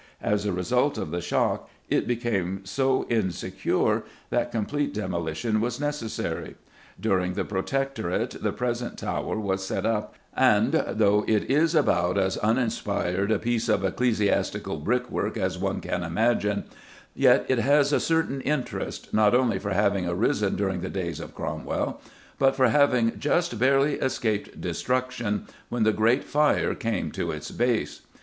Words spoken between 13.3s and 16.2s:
a piece of ecclesiastical brickwork as one can